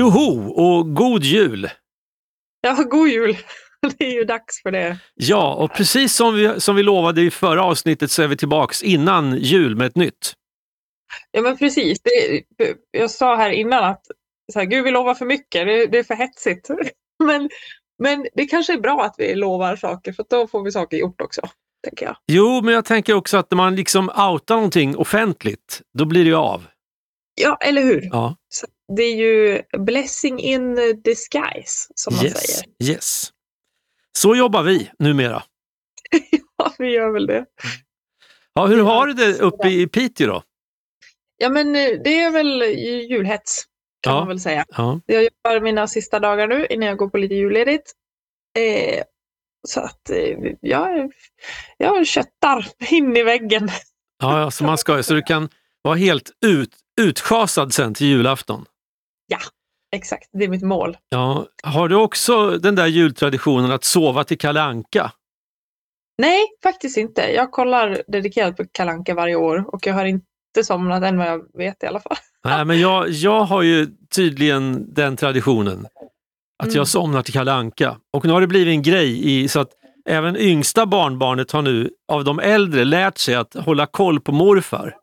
[0.00, 1.70] Tjoho och god jul!
[2.60, 3.36] Ja, god jul!
[3.98, 4.98] Det är ju dags för det.
[5.14, 8.82] Ja, och precis som vi, som vi lovade i förra avsnittet så är vi tillbaks
[8.82, 10.32] innan jul med ett nytt.
[11.30, 11.98] Ja, men precis.
[12.02, 12.42] Det,
[12.90, 14.02] jag sa här innan att
[14.52, 16.68] så här, Gud, vi lovar för mycket, det, det är för hetsigt.
[17.24, 17.50] Men,
[17.98, 21.20] men det kanske är bra att vi lovar saker, för då får vi saker gjort
[21.20, 21.40] också.
[21.84, 22.16] Tänker jag.
[22.26, 26.30] Jo, men jag tänker också att när man liksom outar någonting offentligt, då blir det
[26.30, 26.66] ju av.
[27.40, 28.08] Ja, eller hur?
[28.12, 28.36] Ja.
[28.48, 32.46] Så det är ju blessing in disguise, som man yes.
[32.46, 32.64] säger.
[32.92, 33.32] Yes.
[34.18, 35.42] Så jobbar vi numera.
[36.58, 37.44] Ja, vi gör väl det.
[38.54, 40.42] Ja, hur har du det uppe i Piteå då?
[41.36, 42.62] Ja, men eh, det är väl
[43.10, 43.64] julhets,
[44.00, 44.18] kan Ja.
[44.18, 44.64] man väl säga.
[44.68, 45.00] Ja.
[45.06, 47.92] Jag jobbar mina sista dagar nu innan jag går på lite julledigt.
[48.58, 49.02] Eh,
[49.68, 51.12] så att eh, jag,
[51.78, 53.70] jag köttar in i väggen.
[54.22, 55.48] Ja, ja, så man ska så du kan
[55.82, 58.64] vara helt ut, utschasad sen till julafton.
[59.96, 60.96] Exakt, det är mitt mål.
[61.08, 61.46] Ja.
[61.62, 65.12] Har du också den där jultraditionen att sova till Kalle Anka?
[66.18, 67.20] Nej, faktiskt inte.
[67.22, 70.24] Jag kollar dedikerat på Kalanka varje år och jag har inte
[70.64, 72.16] somnat än vad jag vet i alla fall.
[72.44, 75.86] Nej, men jag, jag har ju tydligen den traditionen
[76.62, 76.76] att Mm.
[76.76, 77.96] jag somnar till Kalle Anka.
[78.12, 79.70] Och nu har det blivit en grej i, så att
[80.08, 84.96] även yngsta barnbarnet har nu av de äldre lärt sig att hålla koll på morfar.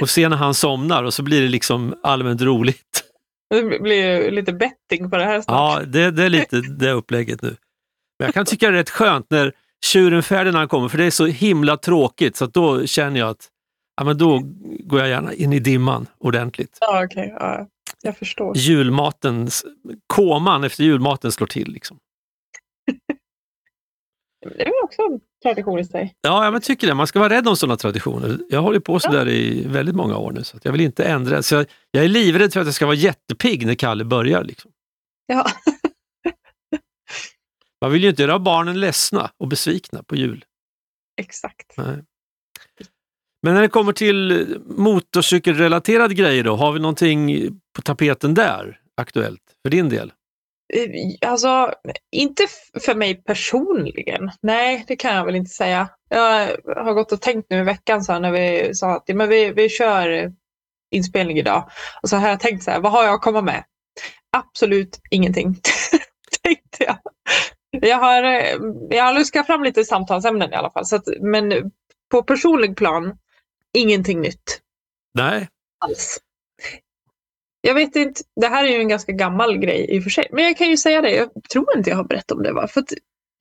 [0.00, 3.04] Och se när han somnar och så blir det liksom allmänt roligt.
[3.50, 5.80] Det blir lite betting på det här snart.
[5.80, 7.56] Ja, det, det är lite det upplägget nu.
[8.18, 9.52] Men jag kan tycka det är rätt skönt när
[9.84, 13.48] tjuren Ferdinand kommer, för det är så himla tråkigt så då känner jag att
[13.96, 14.40] ja, men då
[14.84, 16.78] går jag gärna in i dimman ordentligt.
[16.80, 17.34] Ja, okej.
[17.38, 17.66] ja,
[18.02, 18.56] jag förstår.
[18.56, 19.48] Julmaten,
[20.06, 21.72] koman efter julmaten slår till.
[21.72, 21.96] Liksom.
[24.40, 25.02] Det är väl också
[25.42, 26.14] tradition i sig.
[26.20, 26.94] Ja, jag tycker det.
[26.94, 28.38] Man ska vara rädd om sådana traditioner.
[28.48, 31.42] Jag hållit på sådär i väldigt många år nu, så jag vill inte ändra.
[31.42, 34.44] Så jag, jag är livrädd för att jag ska vara jättepigg när Kalle börjar.
[34.44, 34.70] Liksom.
[35.26, 35.46] Ja.
[37.80, 40.44] Man vill ju inte göra barnen ledsna och besvikna på jul.
[41.20, 41.74] Exakt.
[41.76, 42.04] Nej.
[43.42, 49.42] Men när det kommer till motorcykelrelaterade grejer då, har vi någonting på tapeten där aktuellt
[49.62, 50.12] för din del?
[50.72, 51.74] Eh, Alltså,
[52.12, 52.46] inte
[52.80, 54.30] för mig personligen.
[54.42, 55.88] Nej, det kan jag väl inte säga.
[56.08, 59.52] Jag har gått och tänkt nu i veckan så när vi sa att men vi,
[59.52, 60.32] vi kör
[60.90, 61.70] inspelning idag.
[62.02, 63.64] Och så har jag tänkt så här, vad har jag att komma med?
[64.36, 65.56] Absolut ingenting,
[66.42, 66.96] tänkte jag.
[67.70, 68.56] Jag har, eh,
[68.90, 70.86] jag har luskat fram lite samtalsämnen i alla fall.
[70.86, 71.72] Så att, men
[72.10, 73.18] på personlig plan,
[73.72, 74.60] ingenting nytt
[75.14, 75.48] Nej,
[75.84, 76.18] alls.
[77.60, 80.28] Jag vet inte, det här är ju en ganska gammal grej i och för sig.
[80.32, 82.52] Men jag kan ju säga det, jag tror inte jag har berättat om det.
[82.52, 82.68] Va?
[82.68, 82.92] För att,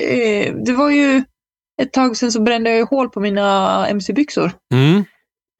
[0.04, 1.24] eh, det var ju
[1.82, 4.52] ett tag sedan så brände jag ju hål på mina mc-byxor.
[4.74, 5.04] mm.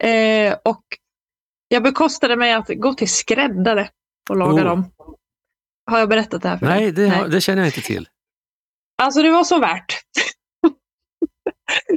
[0.02, 0.84] Eh, och
[1.68, 3.88] jag bekostade mig att gå till skräddare
[4.30, 4.64] och laga Oh.
[4.64, 4.84] dem.
[5.90, 6.80] Har jag berättat det här för dig?
[6.80, 8.08] Nej, det, har- det känner jag inte till.
[9.02, 9.99] Alltså det var så värt.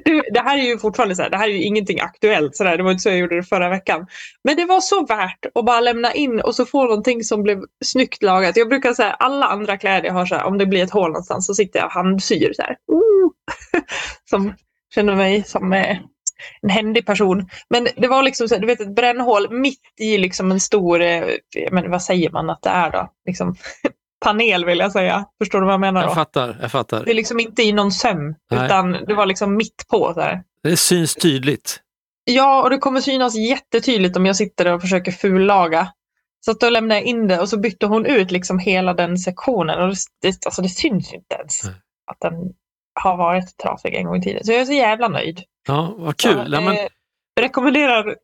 [0.06, 2.56] Det- Det här är ju fortfarande så här, det här är ju ingenting aktuellt.
[2.56, 2.78] Så där.
[2.78, 4.08] Det var inte så jag gjorde det förra veckan.
[4.44, 7.60] Men det var så värt att bara lämna in och så få någonting som blev
[7.86, 8.58] snyggt lagat.
[8.58, 11.08] Jag brukar säga alla andra kläder jag har så här, om det blir ett hål
[11.12, 12.76] någonstans så sitter jag och handsyr så här.
[12.92, 13.32] Ooh.
[14.30, 14.54] Som
[14.96, 15.98] känner mig som eh,
[16.62, 17.50] en händig person.
[17.70, 21.02] Men det var liksom så här, du vet ett brännhål mitt i liksom en stor,
[21.02, 21.24] eh,
[21.72, 23.10] men vad säger man att det är då?
[23.28, 23.56] Liksom,
[24.24, 25.26] panel vill jag säga.
[25.42, 26.08] Förstår du vad jag menar då?
[26.08, 27.06] Jag fattar, jag fattar.
[27.06, 28.66] Det är liksom inte i någon söm, Nej.
[28.66, 30.14] utan det var liksom mitt på.
[30.16, 30.44] Här.
[30.64, 31.80] Det syns tydligt.
[32.24, 35.88] Ja, och det kommer synas jättetydligt om jag sitter och försöker fullaga.
[36.46, 39.18] Så att då lämnade jag in det och så bytte hon ut liksom hela den
[39.18, 39.82] sektionen.
[39.82, 41.74] Och det, alltså det syns inte ens Nej.
[42.12, 42.34] att den
[43.00, 44.44] har varit trasig en gång i tiden.
[44.44, 45.42] Så jag är så jävla nöjd.
[45.68, 46.56] Ja, vad kul.
[46.56, 46.88] Så, eh,
[47.40, 48.16] rekommenderar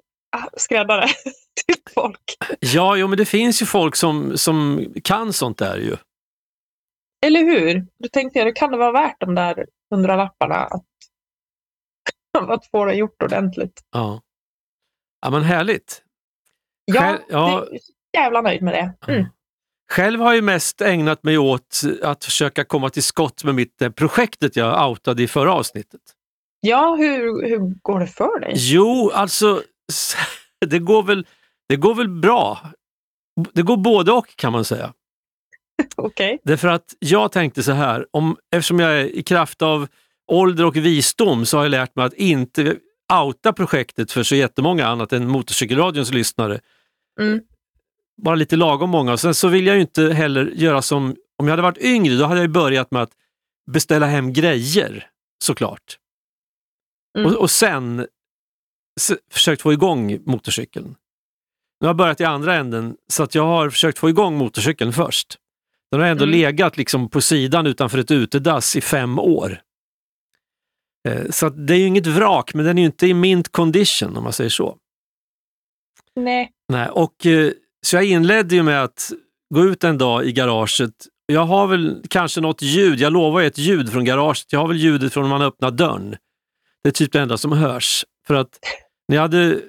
[0.58, 1.08] skräddare
[1.66, 2.22] till folk.
[2.60, 5.98] ja, jo, men det finns ju folk som, som kan sånt där ju.
[7.26, 7.88] Eller hur?
[8.04, 10.86] Då tänkte jag, det kan det vara värt de där hundralapparna att,
[12.50, 13.82] att få det gjort ordentligt.
[13.92, 14.22] Ja,
[15.22, 16.04] ja men härligt.
[16.86, 17.68] Ja, Själv- ja.
[18.18, 19.12] jävla nöjd med det.
[19.14, 19.26] Mm.
[19.92, 23.90] Själv har jag mest ägnat mig åt att försöka komma till skott med mitt eh,
[23.90, 26.02] projektet jag outade i förra avsnittet.
[26.62, 28.54] Ja, hur, hur går det för dig?
[28.56, 29.64] Jo, alltså
[30.66, 31.28] det går väl,
[31.70, 32.72] det går väl bra.
[33.54, 34.94] Det går både och kan man säga.
[35.96, 36.40] Okej.
[36.44, 39.88] Därför att jag tänkte så här, om, eftersom jag är i kraft av
[40.32, 42.76] ålder och visdom så har jag lärt mig att inte
[43.14, 46.60] outa projektet för så jättemånga annat än Motorcykelradions lyssnare.
[47.20, 47.42] Mm.
[48.24, 49.14] Bara lite lagom många.
[49.14, 52.16] Och sen så vill jag ju inte heller göra som, om jag hade varit yngre,
[52.16, 53.12] då hade jag börjat med att
[53.72, 55.08] beställa hem grejer
[55.44, 55.98] såklart.
[57.18, 57.32] Mm.
[57.32, 58.08] Och, och sen
[59.32, 60.86] försökt få igång motorcykeln.
[61.82, 64.94] Nu har jag börjat i andra änden, så att jag har försökt få igång motorcykeln
[64.94, 65.36] först.
[65.92, 66.40] Den har ändå Mm.
[66.40, 69.62] legat liksom på sidan utanför ett utedass i fem år.
[71.10, 74.18] Eh, Så det är ju inget vrak, men den är ju inte i mint condition
[74.18, 74.78] om man säger så.
[76.16, 76.52] Nej.
[76.70, 79.12] Nej, och, eh, så jag inledde ju med att
[79.54, 80.94] gå ut en dag i garaget.
[81.26, 84.46] Jag har väl kanske något ljud, jag lovar ett ljud från garaget.
[84.54, 86.16] Jag har väl ljudet från när man öppnar dörren.
[86.84, 88.06] Det är typ det enda som hörs.
[88.28, 88.60] För att
[89.10, 89.60] när jag hade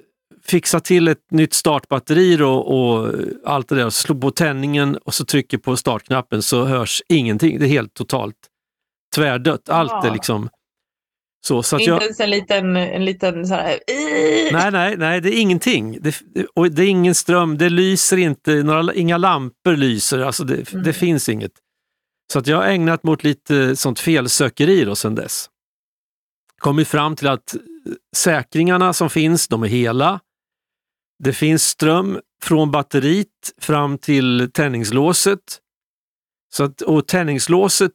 [0.43, 2.67] fixat till ett nytt startbatteri och,
[3.01, 3.13] och
[3.45, 7.59] allt det där, och slog på tändningen och så trycker på startknappen så hörs ingenting.
[7.59, 8.35] Det är helt totalt
[9.15, 9.69] tvärdött.
[9.69, 10.13] Allt är Ah.
[10.13, 10.49] liksom
[11.47, 11.63] så.
[11.63, 13.79] så att Inte jag, ens en liten, en liten så här...
[14.53, 15.97] Nej, nej, nej, det är ingenting.
[16.01, 16.21] Det-
[16.55, 20.83] och det är ingen ström, det lyser inte, några, inga lampor lyser, alltså det, Mm.
[20.83, 21.51] det finns inget.
[22.33, 25.49] Så att jag har ägnat mig åt lite sånt felsökeri då sedan dess.
[26.61, 27.55] Kommit fram till att
[28.15, 30.19] säkringarna som finns, de är hela.
[31.23, 33.27] Det finns ström från batteriet
[33.61, 35.59] fram till tändningslåset.
[36.53, 37.91] Så att, och tändningslåset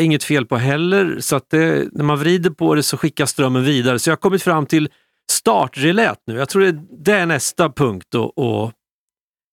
[0.00, 3.26] är inget fel på heller, så att det, när man vrider på det så skickar
[3.26, 3.98] strömmen vidare.
[3.98, 4.88] Så jag har kommit fram till
[5.30, 6.34] startrelät nu.
[6.36, 8.74] Jag tror det, det är nästa punkt att,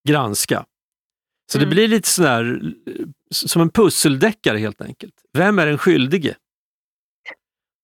[0.10, 0.66] granska.
[1.52, 1.70] Så Mm.
[1.70, 2.62] det blir lite sådär
[3.32, 5.14] som en pusseldeckare helt enkelt.
[5.34, 6.36] Vem är den skyldige?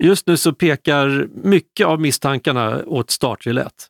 [0.05, 3.87] Just nu så pekar mycket av misstankarna åt startrelät.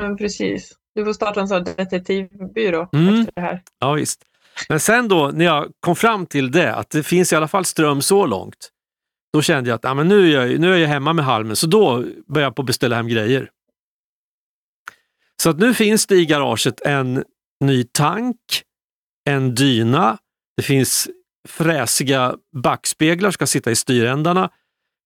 [0.00, 0.72] Men precis.
[0.94, 3.14] Du får starta en sån detektivbyrå Mm.
[3.20, 3.62] efter det här.
[3.78, 4.22] Ja, visst.
[4.68, 7.64] Men sen då när jag kom fram till det, att det finns i alla fall
[7.64, 8.70] ström så långt,
[9.32, 11.56] då kände jag att ja, men nu, är jag, nu är jag hemma med halmen,
[11.56, 11.96] så då
[12.26, 13.50] började jag på beställa hem grejer.
[15.42, 17.24] Så att nu finns det i garaget en
[17.64, 18.36] ny tank,
[19.24, 20.18] en dyna,
[20.56, 21.08] det finns
[21.48, 24.50] fräsiga backspeglar som ska sitta i styrändarna.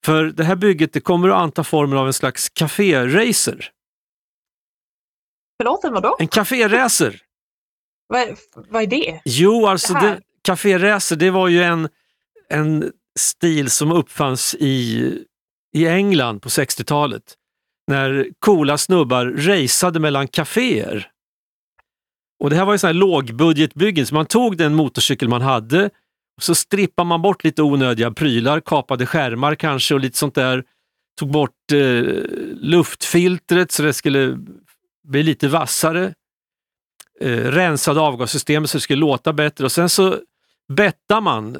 [0.05, 3.71] För det här bygget det kommer att anta formen av en slags café-racer.
[5.62, 6.17] Förlåt, vadå?
[6.19, 7.21] En café-racer!
[8.06, 8.29] Vad,
[8.69, 9.21] vad är det?
[9.25, 11.89] Jo, alltså Det caféracer det var ju en,
[12.49, 15.25] en stil som uppfanns i,
[15.77, 17.23] i England på 60-talet.
[17.87, 21.11] När coola snubbar raceade mellan kaféer.
[22.41, 25.91] Och det här var ju sådana här lågbudgetbyggen, så man tog den motorcykel man hade
[26.41, 30.65] så strippade man bort lite onödiga prylar, kapade skärmar kanske och lite sånt där.
[31.19, 31.79] Tog bort eh,
[32.55, 34.39] luftfiltret så det skulle
[35.09, 36.15] bli lite vassare
[37.21, 40.19] eh, rensade avgassystemet så det skulle låta bättre och sen så
[40.69, 41.57] bettar man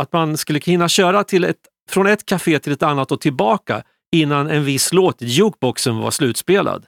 [0.00, 1.56] att man skulle hinna köra till ett,
[1.90, 3.82] från ett café till ett annat och tillbaka
[4.12, 6.86] innan en viss låt i jukeboxen var slutspelad.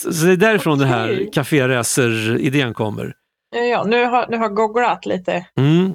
[0.00, 1.30] Så, så det är därifrån den här Okej.
[1.32, 3.14] caféracer-idén kommer.
[3.54, 5.46] Ja, Ja, nu har, nu har googlat lite.
[5.56, 5.94] Mm.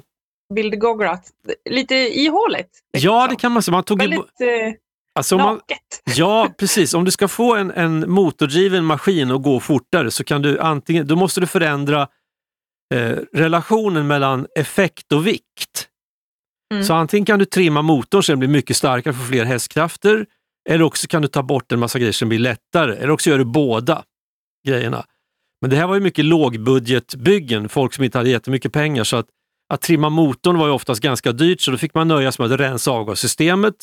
[0.54, 1.30] Bildgooglat.
[1.70, 2.78] Lite ihåligt.
[2.90, 3.72] Ja, det kan man säga.
[3.72, 4.72] Man tog Väldigt eh,
[5.14, 5.60] alltså, man.
[6.16, 6.94] Ja, precis.
[6.94, 11.06] Om du ska få en, en motordriven maskin att gå fortare så kan du antingen,
[11.06, 12.08] då måste du förändra
[12.94, 15.88] eh, relationen mellan effekt och vikt.
[16.74, 16.84] Mm.
[16.84, 20.26] Så antingen kan du trimma motorn så den blir mycket starkare för fler hästkrafter
[20.68, 23.38] eller också kan du ta bort en massa grejer som blir lättare eller också gör
[23.38, 24.04] du båda
[24.66, 25.04] grejerna.
[25.60, 29.26] Men det här var ju mycket lågbudgetbyggen, folk som inte hade jättemycket pengar så att,
[29.72, 32.52] att trimma motorn var ju oftast ganska dyrt så då fick man nöja sig med
[32.52, 33.74] att rensa avgassystemet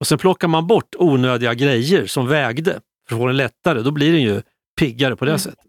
[0.00, 3.80] och sen plockar man bort onödiga grejer som vägde för att få den lättare.
[3.82, 4.42] Då blir den ju
[4.80, 5.38] piggare på det Mm.
[5.38, 5.64] sättet.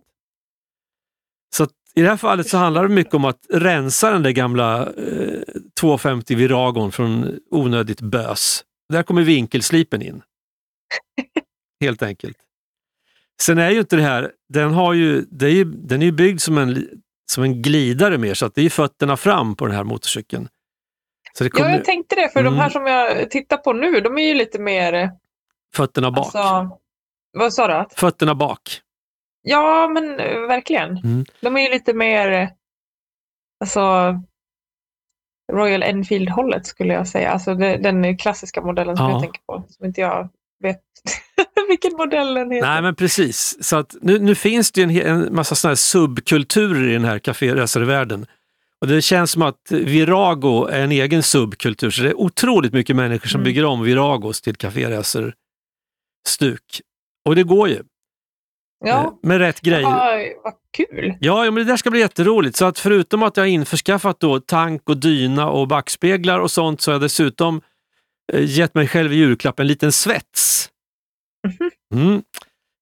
[1.55, 4.81] Så i det här fallet så handlar det mycket om att rensa den där gamla
[4.87, 5.41] eh,
[5.79, 8.63] 250 Viragon från onödigt bös.
[8.89, 10.21] Där kommer vinkelslipen in.
[11.81, 12.37] Helt enkelt.
[13.41, 16.11] Sen är ju inte det här, den, har ju, det är ju, den är ju
[16.11, 16.87] byggd som en,
[17.31, 20.47] som en glidare mer så att det är fötterna fram på den här motorcykeln.
[21.37, 22.53] Så det Ja, kommer jag tänkte det, för Mm.
[22.53, 25.11] de här som jag tittar på nu, de är ju lite mer...
[25.75, 26.35] fötterna bak.
[26.35, 26.77] Alltså,
[27.37, 27.85] vad sa du?
[27.95, 28.81] Fötterna bak.
[29.41, 30.97] Ja, men eh, verkligen.
[30.97, 31.25] Mm.
[31.41, 32.51] De är ju lite mer...
[33.59, 33.81] Alltså...
[35.53, 37.31] Royal Enfield-hållet skulle jag säga.
[37.31, 39.11] Alltså den klassiska modellen som Ja.
[39.11, 39.63] jag tänker på.
[39.69, 40.29] Som inte jag
[40.63, 40.81] vet
[41.69, 42.67] vilken modell den heter.
[42.67, 43.57] Nej men precis.
[43.63, 48.25] Så att nu, nu finns det en, en massa här subkulturer i den här kaféracervärlden.
[48.81, 51.89] Och det känns som att Virago är en egen subkultur.
[51.89, 53.43] Så det är otroligt mycket människor som Mm.
[53.45, 55.33] bygger om Viragos till kaféracerstuk.
[57.25, 57.75] Och det går ju.
[57.75, 57.81] Eh,
[58.89, 59.81] ja, Med rätt grejer.
[59.83, 61.13] vad, vad kul.
[61.19, 62.55] Ja, ja, men det där ska bli jätteroligt.
[62.57, 66.81] Så att förutom att jag har införskaffat då tank och dyna och backspeglar och sånt
[66.81, 67.61] så har jag dessutom eh,
[68.33, 70.69] gett mig själv i julklapp en liten svets.
[71.95, 72.23] Mm.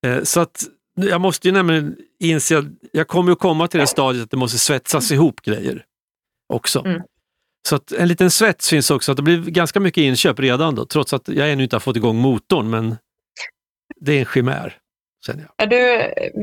[0.06, 3.86] Eh, så att jag måste ju nämligen inse att jag kommer ju komma till det
[3.86, 5.84] stadiet att det måste svetsas ihop grejer
[6.52, 6.84] också.
[6.84, 7.02] Mm.
[7.68, 10.86] Så att en liten svets finns också, att det blir ganska mycket inköp redan då,
[10.86, 12.96] trots att jag ännu inte har fått igång motorn, men
[14.00, 14.78] det är en chimär.
[15.26, 15.66] Känner jag.
[15.66, 15.66] Är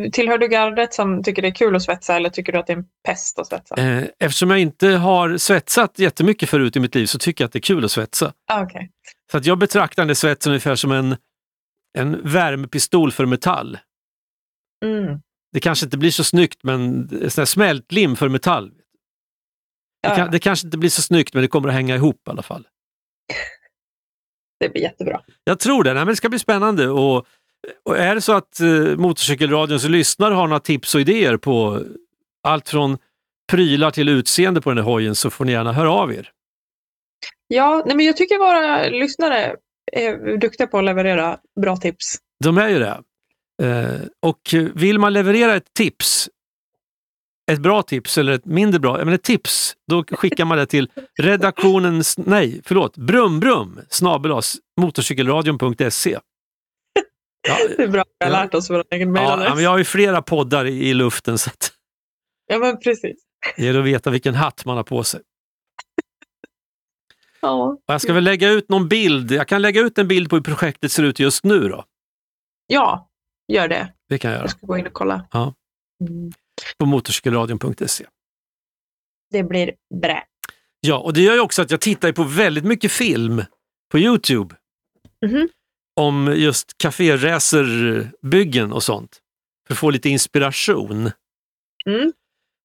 [0.04, 2.68] du, tillhör du gardet som tycker det är kul att svetsa eller tycker du att
[2.68, 3.76] det är en pest att svetsa?
[3.76, 7.54] Eh, Eftersom jag inte har svetsat jättemycket förut i mitt liv så tycker jag att
[7.54, 8.34] det är kul att svetsa.
[8.48, 8.92] Ah, okej.
[9.32, 11.16] Så att jag betraktar den svetsen ungefär som en,
[11.98, 13.78] en värmepistol för metall.
[14.86, 15.20] Mm.
[15.52, 18.70] Det kanske inte blir så snyggt, men sån smältlim för metall.
[18.70, 18.80] Det,
[20.02, 22.30] Ja, kan, det kanske inte blir så snyggt, men det kommer att hänga ihop i
[22.30, 22.68] alla fall.
[24.60, 25.22] det blir jättebra.
[25.44, 25.94] Jag tror det.
[25.94, 26.90] Nej, men det ska bli spännande.
[26.90, 27.28] Och,
[27.86, 31.84] och är det så att eh, Motorcykelradions lyssnare har några tips och idéer på
[32.44, 32.98] allt från
[33.52, 36.32] prylar till utseende på den här hojen så får ni gärna höra av er.
[37.48, 39.56] Ja, nej, men jag tycker våra lyssnare
[39.92, 42.18] är duktiga på att leverera bra tips.
[42.44, 43.02] De är ju det.
[43.62, 46.30] Eh, och vill man leverera ett tips,
[47.52, 50.90] ett bra tips eller ett mindre bra, men ett tips, då skickar man det till
[51.20, 54.42] redaktionen, nej förlåt, brumbrum snabel
[54.82, 56.20] motorcykelradion.se.
[57.48, 58.44] Ja, Det är bra att vi har Ja.
[58.44, 59.56] lärt oss vår egen ja, mejladress.
[59.56, 61.72] men jag har ju flera poddar i, i luften så att
[62.48, 63.18] Ja, men precis.
[63.56, 65.22] det gäller att veta vilken hatt man har på sig.
[67.42, 67.78] Ja.
[67.86, 70.44] Jag ska väl lägga ut någon bild, jag kan lägga ut en bild på hur
[70.44, 71.86] projektet ser ut just nu då.
[72.68, 73.10] ja,
[73.48, 73.94] gör det.
[74.10, 75.28] Det kan jag göra Jag ska gå in och kolla.
[75.32, 75.54] Ja.
[76.10, 76.32] Mm.
[76.78, 78.06] på motorcykelradion.se.
[79.32, 80.24] Det blir bra.
[80.80, 83.44] Ja, och det gör ju också att jag tittar på väldigt mycket film
[83.92, 84.56] på Youtube
[85.26, 85.50] Mhm.
[86.00, 89.20] Om just kaféracerbyggen och sånt.
[89.68, 91.12] För att få lite inspiration.
[91.86, 92.14] Mm.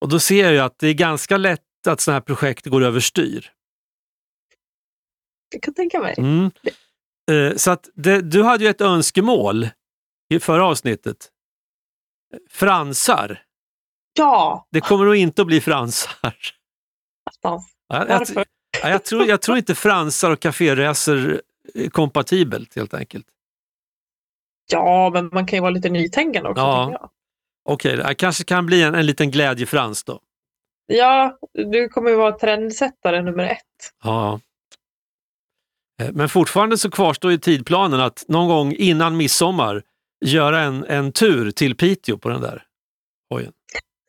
[0.00, 2.82] Och då ser jag ju att det är ganska lätt att sådana här projekt går
[2.82, 3.52] överstyr.
[5.52, 6.14] Jag kan tänka mig.
[6.18, 6.50] Mm.
[7.30, 9.68] Eh, Så att det, du hade ju ett önskemål
[10.34, 11.30] i förra avsnittet.
[12.50, 13.42] Fransar.
[14.18, 16.36] Ja, Det kommer nog inte att bli fransar.
[17.42, 18.44] Ja, Jag, Varför?
[18.82, 21.40] Ja, jag, tror, jag tror inte fransar och kaféracer är
[21.92, 23.26] kompatibelt helt enkelt.
[24.72, 26.62] Ja, men man kan ju vara lite nytänkande också.
[26.62, 27.10] Ja.
[27.68, 30.20] Okej, det kanske kan bli en, en liten glädjefrans då.
[30.86, 33.92] ja, du kommer ju vara trendsättare nummer ett.
[34.02, 34.40] Ja.
[36.02, 39.82] Eh, Men fortfarande så kvarstår ju tidplanen att någon gång innan midsommar
[40.24, 42.62] göra en, en tur till Piteå på den där
[43.30, 43.52] hojen.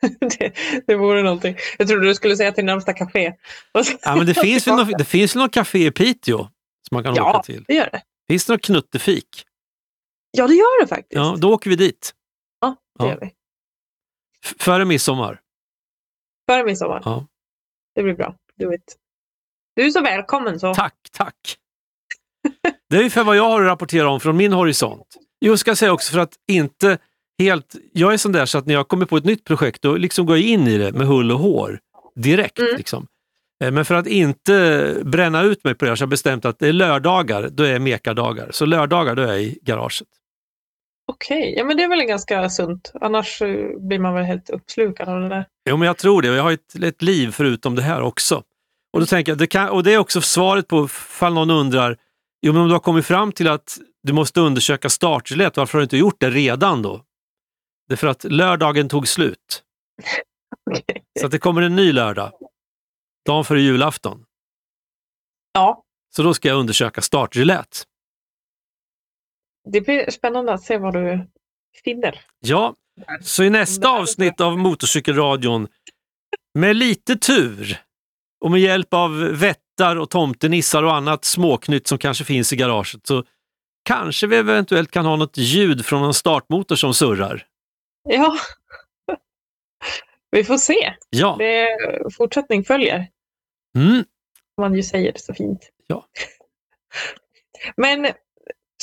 [0.40, 0.54] det,
[0.88, 1.56] det vore någonting.
[1.78, 3.34] Jag trodde du skulle säga till närmsta café.
[4.02, 6.48] Ja, men det, finns väl något, det finns väl något café i Piteå
[6.88, 7.30] som man kan Ja.
[7.30, 7.64] åka till.
[7.68, 8.02] Det gör det.
[8.28, 9.46] Finns det något knuttefik?
[10.32, 11.14] Ja, det gör det faktiskt.
[11.16, 12.14] Ja, då åker vi dit.
[12.62, 13.12] Ja, det Ja.
[13.12, 13.26] gör vi.
[14.46, 15.42] F- före midsommar.
[16.50, 17.02] Före midsommar.
[17.06, 17.28] Ja.
[17.96, 18.36] Det blir bra.
[18.60, 18.98] Do it.
[19.76, 20.74] Du är så välkommen så.
[20.74, 21.58] Tack, tack.
[22.90, 25.16] Det är ungefär vad jag har att rapportera om från min horisont.
[25.40, 26.98] Jag ska säga också för att inte
[27.40, 27.76] helt...
[27.94, 30.26] Jag är sån där så att när jag kommer på ett nytt projekt då liksom
[30.26, 31.80] går jag in i det med hull och hår
[32.16, 32.60] direkt.
[32.60, 32.76] Mm.
[32.78, 33.08] Liksom.
[33.64, 36.60] Eh, Men för att inte bränna ut mig på det så har jag bestämt att
[36.60, 38.50] det är lördagar, då är mekardagar.
[38.52, 40.08] Så lördagar då är jag i garaget.
[41.08, 42.92] Okej, ja men det är väl ganska sunt.
[43.02, 45.46] Annars eh, blir man väl helt uppslukad av det där.
[45.70, 46.28] Jo, men jag tror det.
[46.28, 48.44] Jag har ett, ett liv förutom det här också.
[48.94, 51.98] Och då tänker jag, det kan, och det är också svaret på fall någon undrar,
[52.42, 55.80] jo men om du har kommit fram till att du måste undersöka startgillett, varför har
[55.80, 57.02] du inte gjort det redan då?
[57.88, 59.64] Det är för att lördagen tog slut.
[60.72, 61.04] Okej.
[61.22, 62.32] Så det kommer en ny lördag,
[63.26, 64.26] dagen före julafton.
[65.54, 65.84] Ja,
[66.16, 67.84] Så då ska jag undersöka startgillett.
[69.72, 71.28] det blir spännande att se vad du
[71.84, 72.22] finner.
[72.40, 72.76] Ja,
[73.22, 75.68] så i nästa avsnitt av Motorcykelradion,
[76.54, 77.82] med lite tur
[78.46, 83.08] och med hjälp av vättar och tomtenissar och annat småknytt som kanske finns i garaget,
[83.08, 83.24] så
[83.84, 87.48] kanske vi eventuellt kan ha något ljud från en startmotor som surrar.
[88.10, 88.38] Ja,
[90.32, 90.94] vi får se.
[91.10, 91.68] Ja, Det
[92.18, 93.08] fortsättning följer.
[93.76, 94.04] Mm.
[94.58, 95.70] man ju säger så fint.
[95.88, 96.06] Ja.
[97.78, 98.08] Men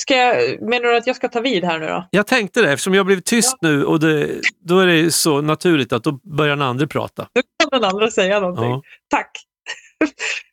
[0.00, 2.08] ska jag, menar du att jag ska ta vid här nu då?
[2.11, 5.92] jag tänkte det, eftersom jag blivit tyst nu och det, då är det så naturligt
[5.92, 7.28] att då börjar den andra prata.
[7.32, 8.70] Då kan den andra säga någonting.
[8.70, 8.82] Ja.
[9.08, 9.30] Tack!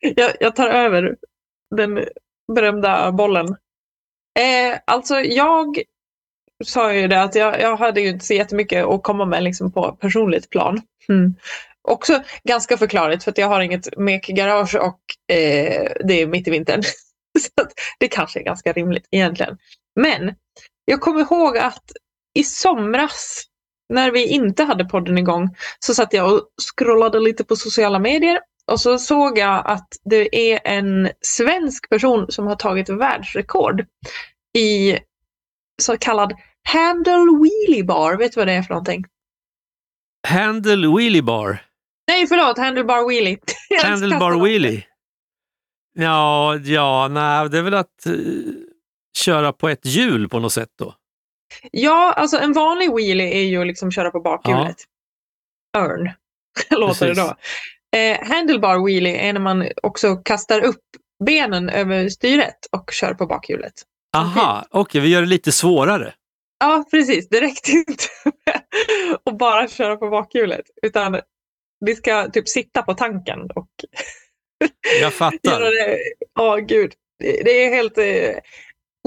[0.00, 1.16] jag, jag tar över
[1.76, 2.04] den
[2.54, 3.46] berömda bollen.
[4.38, 5.82] Eh, alltså jag
[6.64, 9.72] sa ju det att jag, jag hade ju inte så jättemycket att komma med liksom
[9.72, 10.82] på personligt plan.
[11.08, 11.34] Mm.
[11.88, 16.50] Också ganska förklarligt för att jag har inget mekgarage och eh, det är mitt i
[16.50, 16.82] vintern.
[17.38, 19.58] så att det kanske är ganska rimligt egentligen.
[20.00, 20.34] Men
[20.84, 21.92] jag kommer ihåg att
[22.34, 23.44] i somras
[23.88, 28.40] när vi inte hade podden igång så satt jag och scrollade lite på sociala medier
[28.66, 33.86] och så såg jag att det är en svensk person som har tagit världsrekord
[34.58, 34.98] i
[35.82, 36.32] så kallad
[36.68, 38.16] handle wheelie bar.
[38.16, 39.04] Vet du vad det är för någonting?
[40.28, 41.69] Handle wheelie bar.
[42.10, 43.38] Nej, förlåt, handlebar wheelie.
[43.82, 44.84] Handlebar wheelie.
[45.94, 48.12] Ja, ja, nej, det är väl att eh,
[49.18, 50.94] köra på ett hjul på något sätt då.
[51.72, 54.76] Ja, alltså en vanlig wheelie är ju att liksom köra på bakhjulet.
[55.76, 56.10] Örn,
[56.70, 57.34] låter det då.
[57.98, 60.84] Eh, handlebar wheelie är när man också kastar upp
[61.24, 63.74] benen över styret och kör på bakhjulet.
[64.16, 66.14] Aha, okej, okay, vi gör det lite svårare.
[66.60, 67.28] Ja, precis.
[67.28, 68.04] Det räckte inte
[69.24, 70.64] att bara köra på bakhjulet.
[70.82, 71.20] Utan
[71.80, 73.68] vi ska typ sitta på tanken och
[75.00, 75.72] Jag fattar.
[76.34, 76.92] Ja, oh, gud.
[77.18, 78.38] Det är helt eh,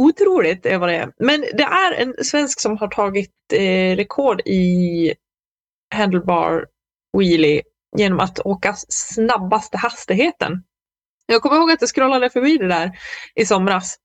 [0.01, 1.11] otroligt vad det är.
[1.17, 5.13] Men det är en svensk som har tagit eh, rekord i
[5.95, 6.65] handlebar
[7.17, 7.61] wheelie
[7.97, 10.63] genom att åka snabbaste hastigheten.
[11.25, 12.91] Jag kommer ihåg att jag scrollade förbi det där
[13.35, 13.95] i somras.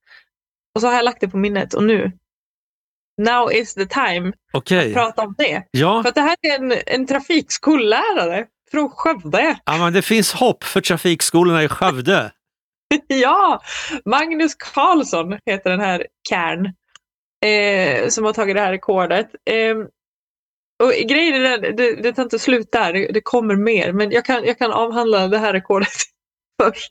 [0.75, 2.11] Och så har jag lagt det på minnet och nu,
[3.19, 4.87] now is the time okay.
[4.87, 5.63] att prata om det.
[5.71, 6.03] Ja.
[6.03, 9.59] För det här är en, en trafikskollärare från Skövde.
[9.65, 12.31] Ja, men det finns hopp för trafikskolorna i Skövde.
[13.07, 13.61] ja,
[14.05, 16.65] Magnus Karlsson heter den här Kärn
[17.45, 19.27] eh, som har tagit det här rekordet.
[19.49, 19.75] Eh,
[20.83, 23.93] och grejen är den, det, det tar inte slut där, det, det, kommer mer.
[23.93, 25.93] Men jag kan, jag kan avhandla det här rekordet
[26.63, 26.89] först.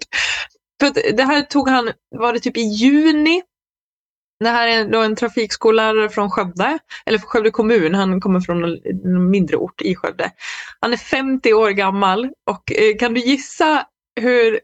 [0.81, 3.43] För det här tog han, var det typ i juni?
[4.41, 7.95] Det här är då en trafikskollärare från Skövde, eller Skövde kommun.
[7.95, 8.65] Han kommer från
[9.05, 10.31] en mindre ort i Skövde.
[10.81, 13.87] Han är 50 år gammal och eh, kan du gissa
[14.21, 14.61] hur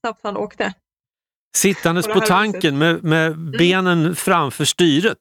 [0.00, 0.72] snabbt han åkte?
[1.56, 3.50] Sittandes på, på tanken med, med mm.
[3.50, 4.16] benen mm.
[4.16, 5.18] framför styret.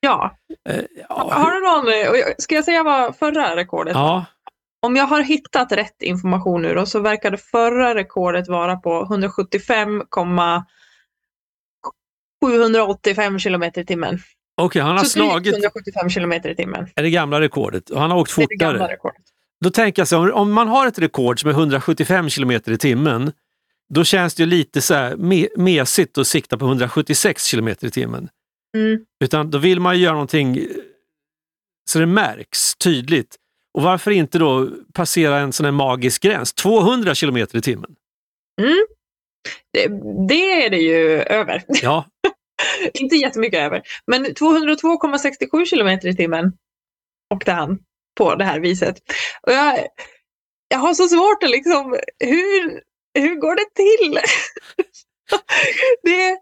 [0.00, 0.36] Ja.
[0.68, 1.30] Eh, ja.
[1.32, 4.02] Har du någon, eh, ska jag säga vad förra rekordet ja.
[4.02, 4.24] var?
[4.86, 9.04] Om jag har hittat rätt information nu då, så verkar det förra rekordet vara på
[12.44, 14.14] 175,785 kilometer i timmen.
[14.14, 15.52] Okej, okay, han har så slagit...
[15.52, 16.86] 175 kilometer i timmen.
[16.94, 18.56] Är det gamla rekordet och han har åkt fortare.
[18.58, 19.22] Det är det gamla rekordet.
[19.64, 23.32] Då tänker jag så om man har ett rekord som är 175 kilometer i timmen,
[23.94, 28.28] då känns det lite så här me mesigt att sikta på 176 kilometer i timmen.
[28.76, 29.04] Mm.
[29.24, 30.66] Utan då vill man göra någonting
[31.90, 33.36] så det märks tydligt.
[33.74, 37.94] Och varför inte då passera en sån här magisk gräns, 200 kilometer i timmen?
[38.60, 38.86] Mm.
[39.72, 39.88] Det,
[40.28, 41.64] det, är det ju över.
[41.68, 42.04] Ja.
[42.94, 43.82] inte jättemycket över.
[44.06, 46.52] Men 202,67 kilometer i timmen
[47.34, 47.78] åkte han
[48.18, 48.96] på det här viset.
[49.42, 49.86] Och jag,
[50.68, 52.80] jag har så svårt att liksom, hur,
[53.14, 54.18] hur går det till?
[56.02, 56.38] det,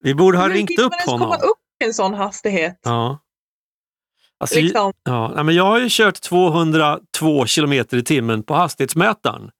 [0.00, 1.20] Vi borde ha ringt upp honom.
[1.20, 2.80] komma upp en sån hastighet?
[2.82, 3.18] Ja.
[4.40, 4.92] Alltså, liksom.
[5.04, 9.50] ja, men jag har ju kört 202 kilometer i timmen på hastighetsmätaren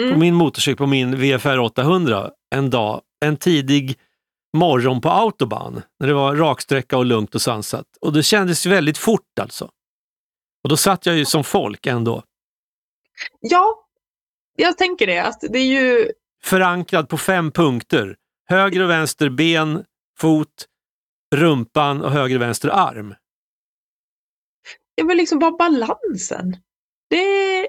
[0.00, 0.12] mm.
[0.12, 3.98] på min motorcykel på min VFR 800 en dag, en tidig
[4.52, 7.86] morgon på autobahn när det var raksträcka och lugnt och sansat.
[8.00, 9.70] Och det kändes väldigt fort alltså.
[10.62, 12.22] Och då satt jag ju som folk ändå.
[13.40, 13.88] Ja,
[14.56, 15.18] jag tänker det.
[15.18, 16.10] Att det är ju...
[16.42, 18.16] Förankrad på fem punkter.
[18.48, 19.84] Höger och vänster ben,
[20.18, 20.66] fot,
[21.34, 23.14] rumpan och höger och vänster arm.
[24.96, 26.56] Det var liksom bara balansen.
[27.10, 27.68] Det...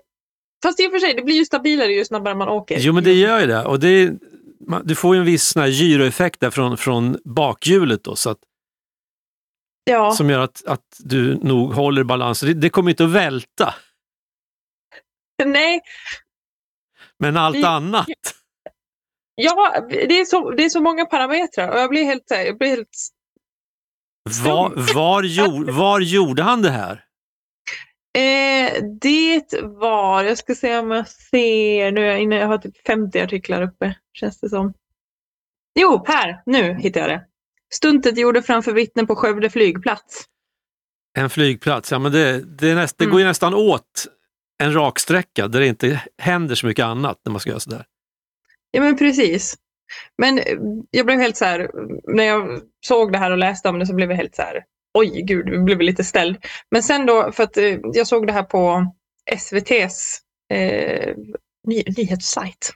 [0.63, 2.78] Fast i och för sig, det blir ju stabilare ju snabbare man åker.
[2.80, 3.65] Jo, men det gör ju det.
[3.65, 4.12] Och det
[4.84, 8.38] du får ju en viss gyroeffekt där från, från bakhjulet då, så att,
[9.84, 10.12] ja.
[10.12, 12.50] som gör att, att du nog håller balansen.
[12.50, 13.76] Det, det kommer inte att välta.
[15.46, 15.82] Nej.
[17.20, 18.08] Men allt det, annat?
[19.36, 22.24] Ja, det är, så, det är så många parametrar och jag blir helt...
[22.30, 22.90] Jag blir helt
[24.46, 27.06] var, var, gjorde, var gjorde han det här?
[28.17, 33.19] Eh, det var, jag ska se om jag ser, nu är jag har typ 50
[33.19, 34.73] artiklar uppe känns det som.
[35.80, 37.26] Jo, här, nu hittar jag det.
[37.73, 40.26] Stuntet gjorde framför vittnen på Skövde flygplats.
[41.17, 43.12] En flygplats, ja men det, det, näst, det mm.
[43.12, 44.08] går ju nästan åt
[44.63, 47.86] en raksträcka där det inte händer så mycket annat när man ska göra sådär.
[48.71, 49.56] Ja men precis.
[50.17, 50.58] Men eh,
[50.91, 51.71] jag blev helt så här,
[52.15, 54.63] när jag såg det här och läste om det så blev jag helt så här,
[54.94, 56.46] oj gud, vi blev lite ställd.
[56.72, 58.94] Men sen då, för att eh, jag såg det här på
[59.32, 60.20] SVTs
[60.54, 61.16] eh,
[61.68, 62.72] ny, nyhetssajt.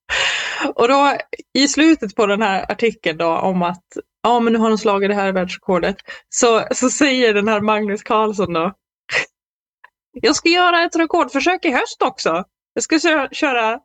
[0.74, 1.16] och då
[1.54, 3.84] i slutet på den här artikeln då om att
[4.22, 5.96] ja men nu har de slagit det här världsrekordet.
[6.28, 8.72] Så, så säger den här Magnus Karlsson då.
[10.12, 12.44] Jag ska göra ett rekordförsök i höst också.
[12.74, 12.98] Jag ska
[13.32, 13.78] köra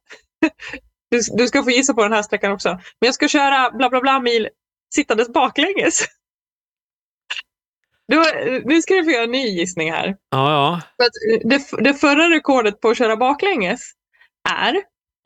[1.11, 2.69] du, du ska få gissa på den här sträckan också.
[2.69, 4.49] Men jag ska köra bla bla bla mil
[4.95, 6.07] sittandes baklänges.
[8.07, 8.23] Du,
[8.65, 10.17] nu ska du få göra en ny gissning här.
[10.29, 11.07] Ja, ja.
[11.43, 13.91] Det, det förra rekordet på att köra baklänges
[14.49, 14.75] är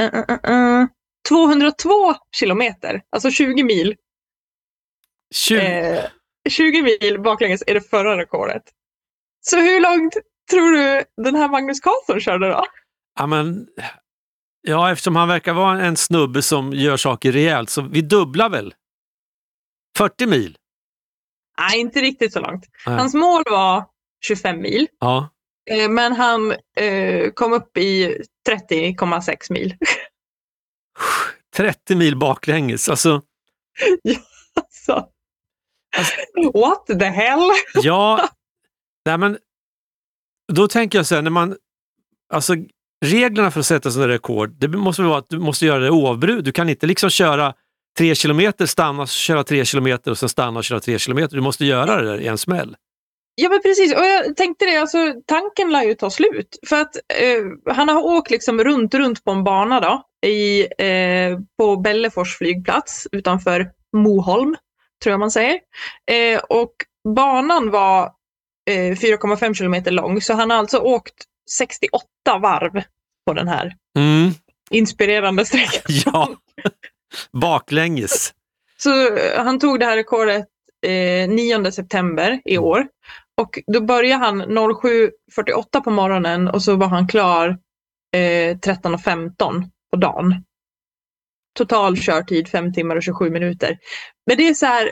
[0.04, 0.88] uh, uh, uh,
[1.30, 1.90] 202
[2.32, 3.96] kilometer, alltså 20 mil.
[5.36, 5.60] 20.
[5.60, 6.06] Eh,
[6.50, 8.64] 20 mil baklänges är det förra rekordet.
[9.42, 10.14] Så hur långt
[10.52, 12.66] tror du den här Magnus Karlsson körde då?
[13.20, 13.68] Ja, men
[14.62, 18.74] Ja, eftersom han verkar vara en snubbe som gör saker rejält så vi dubblar väl?
[19.98, 20.58] 40 mil?
[21.60, 22.66] Nej, inte riktigt så långt.
[22.86, 22.96] Nej.
[22.98, 23.86] Hans mål var
[24.26, 25.30] 25 mil, Ja.
[25.72, 28.18] eh, men han eh, kom upp i
[28.50, 29.76] 30,6 mil.
[31.56, 32.90] 30 mil baklänges.
[32.90, 33.22] Alltså,
[34.70, 35.10] Så.
[36.54, 37.40] What the hell?
[37.76, 38.30] ja,
[39.06, 39.38] nej men,
[40.54, 41.56] då tänker jag så här, när man,
[42.34, 42.56] alltså
[43.06, 46.46] reglerna för att sätta sådana rekord, det måste vara att du måste göra det oavbrutet.
[46.46, 47.54] Du kan inte liksom köra
[47.98, 51.36] tre kilometer, stanna, köra tre kilometer och sen stanna och köra tre kilometer.
[51.36, 52.76] Du måste göra det där i en smäll.
[53.36, 56.60] Ja men precis, och jag tänkte det, alltså, tanken lär ju ta slut.
[56.68, 61.40] För att eh, han har åkt liksom runt, runt på en bana då, i, eh,
[61.58, 64.56] på Bellefors flygplats utanför Moholm,
[65.04, 65.60] tror jag man säger.
[66.12, 66.74] Eh, och
[67.16, 68.04] banan var
[68.70, 71.24] eh, 4,5 kilometer lång, så han har alltså åkt
[71.58, 72.04] 68
[72.42, 72.82] varv
[73.26, 74.32] på den här Mm,
[74.70, 75.82] inspirerande sträckan.
[76.06, 76.30] ja,
[77.32, 78.34] baklänges.
[78.78, 80.46] Så eh, han tog det här rekordet
[80.86, 82.88] eh, 9 september i år.
[83.38, 87.50] Och då började han 07.48 på morgonen och så var han klar
[88.16, 90.44] eh, 13.15 på dagen.
[91.58, 93.78] Total körtid 5 timmar och 27 minuter.
[94.26, 94.92] Men det är så här,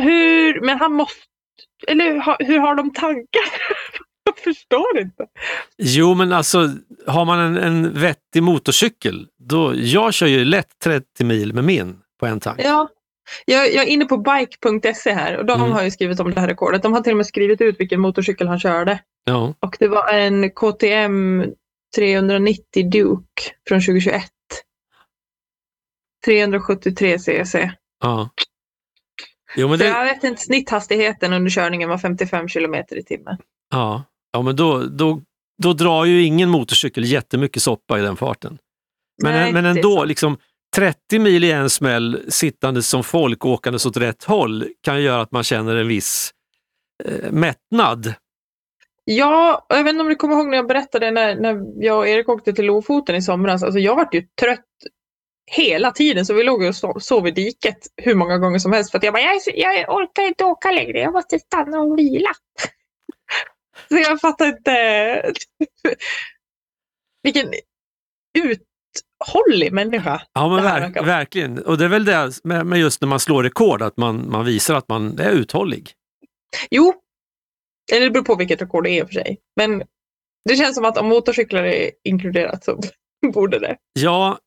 [0.00, 1.22] hur, men han måste,
[1.86, 3.50] eller hur har de tankar?
[4.54, 5.26] Förstår inte.
[5.78, 6.70] Jo, men alltså
[7.06, 11.96] har man en, en vettig motorcykel, då, jag kör ju lätt 30 mil med min
[12.20, 12.60] på en tank.
[12.64, 12.88] Ja.
[13.44, 15.72] Jag, jag är inne på bike.se här och de Mm.
[15.72, 16.82] har ju skrivit om det här rekordet.
[16.82, 18.98] De har till och med skrivit ut vilken motorcykel han körde.
[19.24, 19.54] Ja.
[19.60, 21.44] Och det var en KTM
[21.96, 24.22] 390 Duke från 2021.
[26.24, 27.70] 373 cc.
[28.02, 28.30] ja.
[29.56, 33.36] Jo, men det, jag vet inte, snitthastigheten under körningen var 55 kilometer i timmen.
[33.70, 34.04] ja.
[34.36, 35.20] Ja, men då, då,
[35.62, 38.58] då drar ju ingen motorcykel jättemycket soppa i den farten.
[39.22, 40.38] Men, Nej, men ändå, liksom
[40.76, 45.32] 30 mil i en smäll sittande som folk åkandes åt rätt håll kan göra att
[45.32, 46.30] man känner en viss
[47.04, 48.14] eh, mättnad.
[49.04, 52.08] Ja, jag vet inte om du kommer ihåg när jag berättade när, när jag och
[52.08, 53.62] Erik åkte till Lofoten i somras.
[53.62, 54.60] Alltså jag vart ju trött
[55.50, 58.90] hela tiden så vi låg och sov, sov i diket hur många gånger som helst
[58.90, 62.30] för att jag bara, jag, jag orkar inte åka längre, jag måste stanna och vila.
[63.88, 65.32] Så jag fattar inte
[67.22, 67.52] vilken
[68.38, 70.22] uthållig människa.
[70.32, 71.58] Ja, men verk, verkligen.
[71.58, 74.44] Och det är väl det med, med just när man slår rekord, att man, man
[74.44, 75.92] visar att man är uthållig.
[76.70, 76.94] Jo,
[77.92, 79.38] eller det beror på vilket rekord det är för sig.
[79.56, 79.82] Men
[80.48, 82.80] det känns som att om motorcyklar är inkluderat så
[83.32, 83.76] borde det.
[83.92, 84.38] Ja,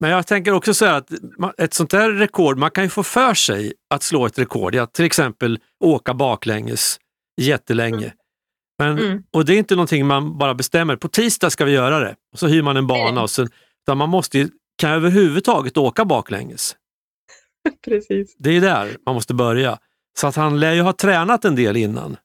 [0.00, 1.10] men jag tänker också så här att
[1.58, 4.86] ett sånt där rekord, man kan ju få för sig att slå ett rekord, ja,
[4.86, 6.98] till exempel åka baklänges
[7.40, 8.12] jättelänge.
[8.78, 9.22] Men, Mm.
[9.32, 12.16] Och det är inte någonting man bara bestämmer, på tisdag ska vi göra det.
[12.32, 13.48] Och så hyr man en bana och sen,
[13.82, 16.76] utan man måste ju, kan jag överhuvudtaget åka baklänges?
[17.84, 18.36] Precis.
[18.38, 19.78] Det är där man måste börja.
[20.18, 22.16] Så att han lär ju ha tränat en del innan.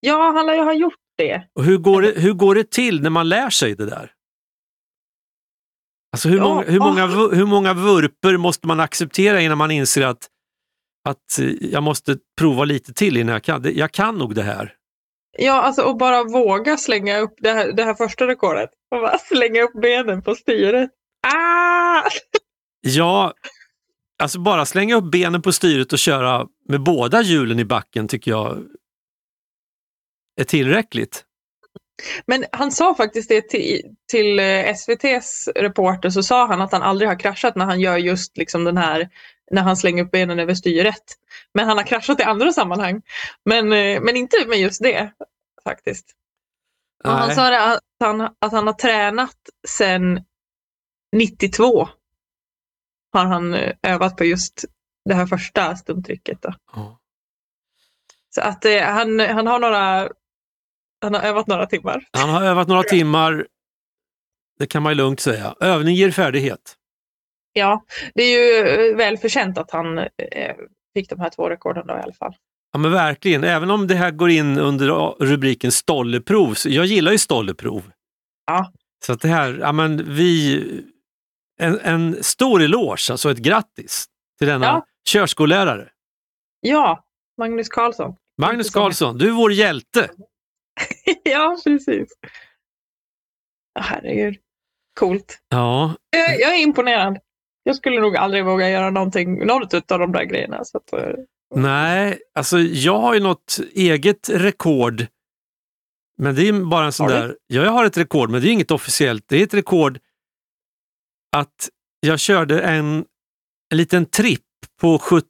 [0.00, 1.42] Ja, han lär ju ha gjort det.
[1.54, 4.12] Och hur går det, hur går det till när man lär sig det där?
[6.12, 10.06] Alltså hur, Ja, många, hur, många, hur många vurper måste man acceptera innan man inser
[10.06, 10.28] att,
[11.04, 13.72] att eh, jag måste prova lite till innan jag kan?
[13.74, 14.74] Jag kan nog det här.
[15.38, 18.70] Ja, alltså och bara våga slänga upp det här, det här första rekordet.
[18.90, 20.90] Och bara slänga upp benen på styret.
[21.26, 22.10] Ah!
[22.80, 23.34] Ja,
[24.22, 28.30] alltså bara slänga upp benen på styret och köra med båda hjulen i backen tycker
[28.30, 28.58] jag
[30.40, 31.24] är tillräckligt.
[32.26, 36.82] Men han sa faktiskt det till, till eh, SVTs reporter så sa han att han
[36.82, 39.08] aldrig har kraschat när han gör just liksom den här
[39.50, 41.04] när han slänger upp benen över styret.
[41.54, 43.02] Men han har kraschat i andra sammanhang.
[43.44, 45.12] Men, eh, men inte med just det
[45.64, 46.06] faktiskt.
[47.04, 49.36] Och han sa det att han, att han har tränat
[49.68, 50.24] sedan
[51.16, 51.88] 92.
[53.12, 54.64] Har han eh, övat på just
[55.04, 56.42] det här första stunttricket.
[56.42, 56.54] Då.
[56.72, 56.98] Ja.
[58.34, 60.08] Så att eh, han, han har några
[61.02, 62.04] han har övat några timmar.
[62.12, 63.46] Han har övat några timmar,
[64.58, 65.54] det kan man ju lugnt säga.
[65.60, 66.76] Övning ger färdighet.
[67.52, 67.84] Ja,
[68.14, 70.06] det är ju eh, välförtjänt att han eh,
[70.94, 72.34] fick de här två rekorden då i alla fall.
[72.72, 74.88] Ja men verkligen, även om det här går in under
[75.24, 76.54] rubriken stolleprov.
[76.64, 77.90] Jag gillar ju stolleprov.
[78.46, 78.72] Ja.
[79.06, 80.62] Så att det här, ja men vi,
[81.60, 84.06] en, en stor eloge, alltså ett grattis
[84.38, 84.86] till denna Ja.
[85.08, 85.88] körskollärare.
[86.60, 87.04] Ja,
[87.38, 88.16] Magnus Karlsson.
[88.40, 88.70] Magnus.
[88.70, 90.10] Karlsson, du är vår hjälte.
[91.24, 92.08] ja, precis.
[93.80, 94.36] Herregud.
[95.00, 95.38] Coolt.
[95.48, 97.18] Ja, Jag, jag är imponerad.
[97.70, 100.64] Jag skulle nog aldrig våga göra någonting, något av de där grejerna.
[100.64, 101.12] Så att, eh,
[101.54, 105.06] nej, alltså jag har ju något eget rekord.
[106.18, 108.52] Men det är bara en sån där, ja, jag har ett rekord men det är
[108.52, 109.24] inget officiellt.
[109.28, 109.98] Det är ett rekord
[111.36, 111.68] att
[112.00, 113.04] jag körde en,
[113.70, 114.40] en liten tripp
[114.80, 115.26] på 70,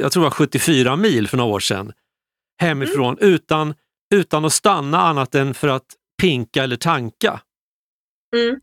[0.00, 1.92] jag tror det var 74 mil för några år sedan
[2.60, 3.74] hemifrån utan,
[4.14, 5.86] utan att stanna annat än för att
[6.22, 7.40] pinka eller tanka.
[8.36, 8.60] Mm.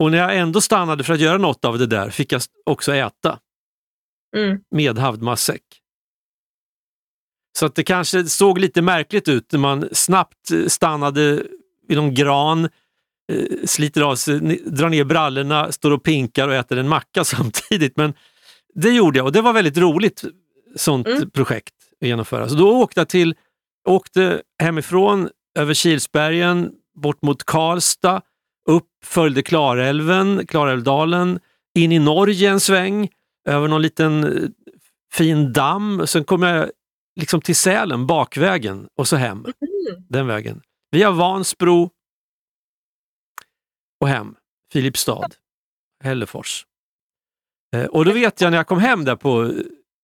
[0.00, 2.94] Och när jag ändå stannade för att göra något av det där fick jag också
[2.94, 3.38] äta
[4.36, 4.58] Mm.
[4.70, 5.62] medhavd matsäck.
[7.58, 11.42] Så att det kanske såg lite märkligt ut när man snabbt eh, stannade
[11.88, 12.64] vid någon gran,
[13.32, 17.96] eh, sliter av sig, drar ner brallorna, står och pinkar och äter en macka samtidigt.
[17.96, 18.14] Men
[18.74, 20.24] det gjorde jag och det var väldigt roligt
[20.76, 21.30] sånt Mm.
[21.30, 22.48] projekt att genomföra.
[22.48, 23.34] Så då åkte jag till,
[23.88, 28.22] åkte hemifrån över Kilsbergen, bort mot Karlstad,
[28.68, 31.40] upp, följde Klarälven, Klarälvdalen,
[31.78, 33.08] in i Norge en sväng,
[33.48, 34.48] över någon liten eh,
[35.12, 36.06] fin damm.
[36.06, 36.70] Sen kom jag
[37.20, 39.44] liksom till Sälen bakvägen och så hem
[39.90, 40.04] Mm.
[40.08, 40.62] den vägen.
[40.90, 41.90] Via Vansbro
[44.00, 44.34] och hem.
[44.72, 45.28] Filipstad,
[46.04, 46.66] Hällefors.
[47.76, 49.50] Eh, och då vet jag när jag kom hem där på eh,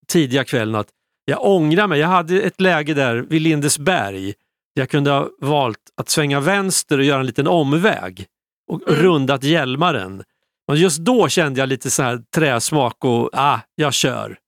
[0.08, 0.88] tidiga kvällen att
[1.24, 2.00] jag ångrar mig.
[2.00, 4.34] Jag hade ett läge där vid Lindesberg
[4.74, 8.26] jag kunde ha valt att svänga vänster och göra en liten omväg
[8.66, 9.02] och Mm.
[9.02, 10.24] rundat Hjälmaren.
[10.68, 14.38] Och just då kände jag lite så här träsmak och ah, jag kör.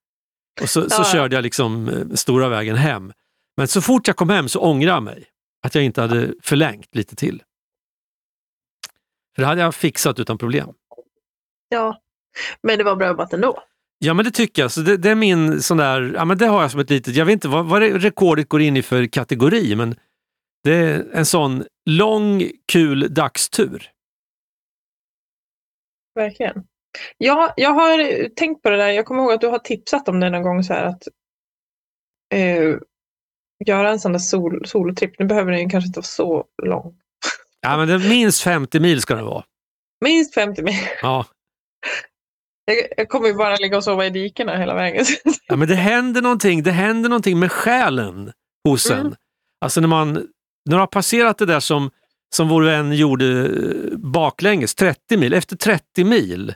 [0.62, 3.12] Och så, Ja, körde jag liksom eh, stora vägen hem.
[3.56, 5.24] Men så fort jag kom hem så ångrar jag mig
[5.62, 7.42] att jag inte hade förlängt lite till.
[9.34, 10.68] För det hade jag fixat utan problem.
[11.68, 12.00] Ja.
[12.62, 13.62] Men det var bra jobbat ändå.
[13.98, 14.72] Ja men det tycker jag.
[14.72, 17.16] Så det, det är min sån där, ja men det har jag som ett litet,
[17.16, 19.94] jag vet inte vad, vad det rekordet går in i för kategori men
[20.64, 23.90] det är en sån lång kul dagstur.
[26.18, 26.64] Verkligen.
[27.18, 28.88] Ja, jag har tänkt på det där.
[28.88, 31.02] Jag kommer ihåg att du har tipsat om det någon gång så här att
[32.34, 32.76] eh,
[33.66, 35.18] göra en sån där sol, solotripp.
[35.18, 36.94] Nu behöver den ju kanske inte vara så lång.
[37.60, 39.44] Ja men det minst 50 mil ska det vara.
[40.04, 40.74] Minst 50 mil.
[41.02, 41.26] Ja.
[42.64, 45.04] Jag, jag kommer ju bara ligga och sova i dikena hela vägen.
[45.46, 48.32] ja men det händer någonting, det händer någonting med själen
[48.68, 49.00] hos en.
[49.00, 49.14] Mm.
[49.60, 51.90] Alltså när man, när du har passerat det där som,
[52.34, 56.54] som vår vän gjorde eh, baklänges, 30 mil, efter 30 mil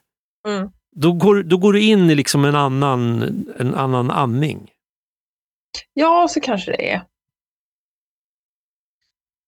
[0.48, 0.70] Mm.
[0.96, 3.22] då går, då går du in i liksom en annan,
[3.58, 4.70] en annan andning.
[5.92, 7.06] Ja, så kanske det är.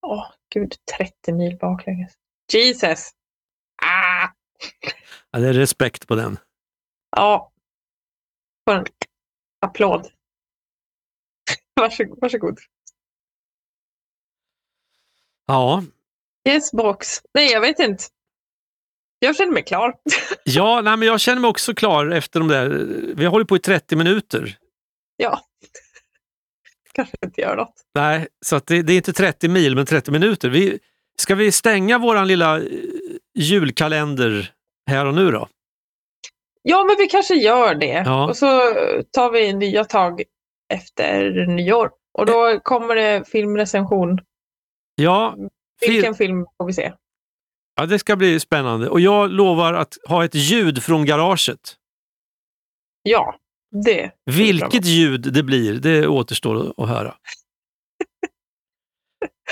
[0.07, 0.75] Åh, gud.
[0.99, 2.13] 30 mil baklänges.
[2.53, 3.11] Jesus!
[3.83, 4.29] Ah!
[5.31, 6.39] Ja, det är respekt på den.
[7.17, 7.53] Ja.
[8.69, 8.87] Får en
[9.61, 10.09] applåd.
[11.75, 12.19] Varsågod.
[12.21, 12.59] varsågod.
[15.47, 15.83] Ja,
[16.49, 17.07] Yes, box.
[17.35, 18.05] Nej, jag vet inte.
[19.19, 19.95] Jag känner mig klar.
[20.45, 22.69] ja nej, men jag känner mig också klar efter de där,
[23.17, 24.57] vi har hållit på i 30 minuter.
[25.17, 25.41] ja.
[26.93, 27.75] Kanske inte gör något.
[27.95, 30.49] Nej, så det, det är inte 30 mil men 30 minuter.
[30.49, 30.79] Vi,
[31.19, 32.65] ska vi stänga våran lilla eh,
[33.35, 34.53] julkalender
[34.91, 35.49] här och nu då?
[36.63, 38.03] Ja, men vi kanske gör det.
[38.07, 38.29] Ja.
[38.29, 38.47] Och så
[39.11, 40.23] tar vi nya tag
[40.75, 41.91] efter nyår.
[42.19, 44.21] Och då kommer det filmrecension.
[44.95, 45.37] Ja,
[45.89, 46.93] Vilken film får vi se?
[47.77, 51.77] ja, det ska bli spännande och jag lovar att ha ett ljud från garaget.
[53.03, 53.35] Ja,
[53.85, 54.11] det.
[54.25, 57.15] Vilket ljud det blir, det återstår att höra.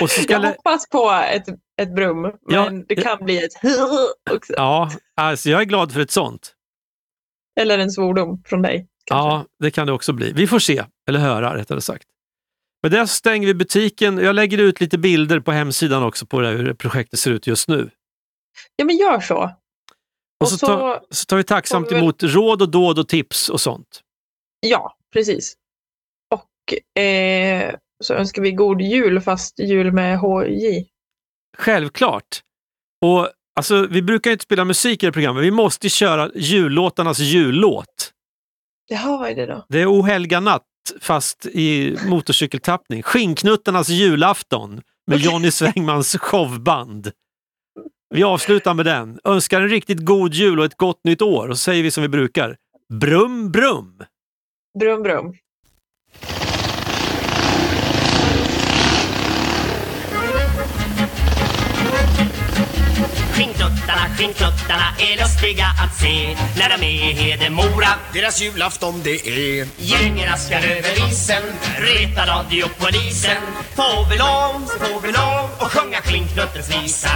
[0.01, 1.47] Och så ska Jag hoppas på ett,
[1.81, 3.01] ett brum, Ja, men det ja.
[3.01, 3.53] kan bli ett
[4.31, 4.53] också.
[4.57, 6.55] Ja, alltså jag är glad för ett sånt.
[7.59, 8.87] Eller en svordom från dig.
[9.05, 9.29] kanske.
[9.29, 10.31] Ja, det kan det också bli.
[10.33, 12.07] Vi får se, eller höra rättare sagt.
[12.83, 14.17] Men där stänger vi butiken.
[14.17, 17.67] Jag lägger ut lite bilder på hemsidan också på det hur projektet ser ut just
[17.67, 17.89] nu.
[18.75, 19.37] ja, men gör så.
[19.37, 19.51] Och
[20.39, 23.61] Och så, tar, så tar vi tacksamt vi emot råd och dåd och tips och
[23.61, 24.01] sånt.
[24.59, 25.53] Ja, precis.
[26.31, 30.87] Och eh, så önskar vi god jul, fast jul med HJ.
[31.57, 32.41] Självklart.
[33.05, 35.43] Och alltså, Vi brukar inte spela musik i det programmet.
[35.43, 38.11] Vi måste köra jullåtarnas jullåt.
[38.87, 39.65] Jaha, vad är det då?
[39.69, 40.63] Det är O helga natt
[41.01, 43.03] fast i motorcykeltappning.
[43.03, 47.11] Skinnknuttarnas julafton med Jonny Svängmans showband.
[48.09, 49.19] Vi avslutar med den.
[49.23, 52.01] Önskar en riktigt god jul och ett gott nytt år och så säger vi som
[52.01, 52.57] vi brukar.
[52.99, 54.03] Brum brum!
[54.79, 55.33] Brum, brum.
[63.33, 67.87] Skinnknuttarna, skinnknuttarna är lustiga att se när de är i Hedemora.
[68.13, 71.43] Deras julafton det är Gängen askar över isen,
[71.77, 73.37] retar radiopolisen.
[73.75, 77.09] Får vi lov, får vi lov och sjunga skinnknuttens visa.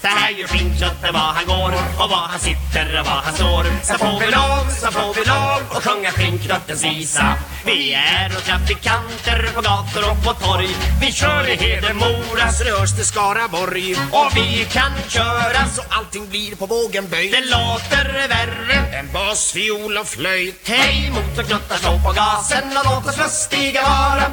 [0.00, 3.64] Så här gör skinnknutten var han går och var han sitter och var han står.
[3.82, 7.34] Så får vi lov, så får vi lov och sjunga skinnknuttens visa.
[7.68, 10.68] Vi är och trafikanter på gator och på torg.
[11.00, 16.28] Vi kör i Hedemora Så det hörs till Skaraborg och vi kan köra så allting
[16.28, 20.68] blir på vågen böj det låter värre än bas, fiol och flöjt.
[20.68, 24.24] Hej motorknuttar, slå på gasen och låt oss lustiga vara.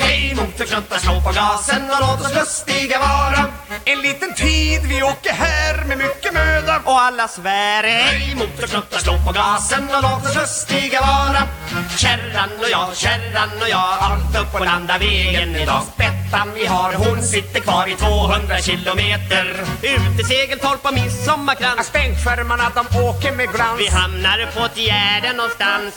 [0.00, 3.44] Hej motorknuttar, slå på gasen och låt oss lustiga vara.
[3.84, 6.80] En liten tid vi åker här med mycket möda.
[6.84, 11.42] Och alla svär Hej motorknuttar, slå på gasen och låt oss lustiga vara.
[11.98, 15.82] Kärran och jag, kärran och jag inte upp på landa vägen idag.
[15.94, 19.46] Spettan vi har, hon sitter kvar i 200 kilometer.
[19.82, 21.86] Ut i Segeltorp och midsommarkrans.
[21.86, 23.80] Stänkskärmarna de åker med glans.
[23.80, 25.92] Vi hamnar på ett gärde någonstans.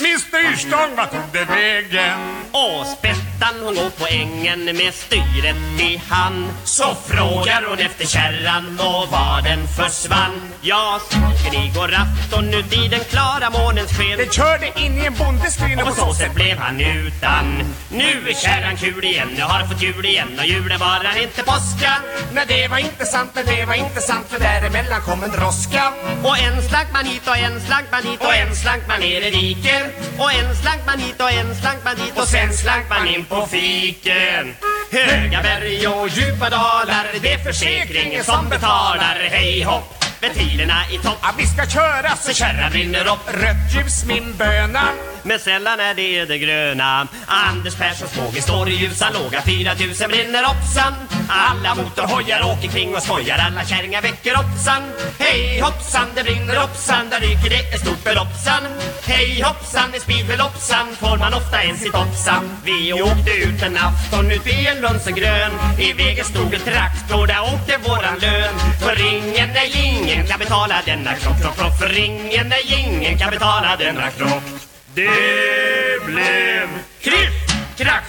[0.00, 2.18] Min styrstång, vart tog det vägen?
[2.52, 3.35] Och spettan
[3.66, 6.46] hon går på ängen med styret i hand.
[6.64, 10.40] Så frågar hon efter kärran och var den försvann.
[10.60, 14.18] Ja, saken igår afton ut i den klara månens sken.
[14.18, 17.74] Den körde in i en bondeskrin och på så sätt blev han utan.
[17.90, 20.38] Nu är kärran kul igen, nu har fått jul igen.
[20.38, 21.92] Och julen varar inte påska.
[22.32, 25.92] Nej, det var inte sant, men det var inte sant för däremellan kom en droska.
[26.22, 29.22] Och en slank man hit och en slank man hit och en slank man ner
[29.22, 29.82] i diket.
[30.18, 33.25] Och en slank man hit och en slank man hit och sen slank man in
[33.28, 34.54] på fiken.
[34.92, 39.28] Höga berg och djupa dalar, det är försäkringen som betalar.
[39.30, 41.18] Hej hopp, ventilerna i topp.
[41.22, 43.34] Ja, vi ska köra så kärran brinner upp.
[43.42, 44.88] Rött ljus, min böna.
[45.26, 47.08] Men sällan är det det gröna.
[47.26, 50.92] Anders Perssons båge står i ljusan låga 4000 brinner hoppsan.
[51.28, 54.82] Alla motorhojar åker kring och skojar Alla kärringar väcker hoppsan.
[55.18, 58.62] Hej hoppsan, det brinner hoppsan Där ryker det ett stort beloppsan.
[59.06, 64.30] Hej hoppsan, i speedbeloppsan Får man ofta en sitt hoppsan Vi åkte ut en afton
[64.30, 68.54] ut i en Lunsengrön I vägen stod en traktor, där åkte våran lön.
[68.80, 71.78] För ingen nej, ingen kan betala denna krock, krock, krock.
[71.78, 74.65] För ingen nej, ingen kan betala denna krock.
[74.96, 76.68] Det blev
[77.00, 78.04] kriff, krack,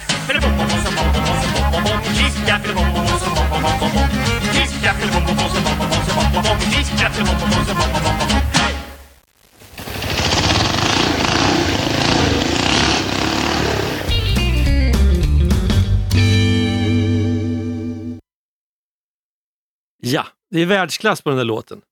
[20.00, 21.82] Ja, det är världsklass på den där låten.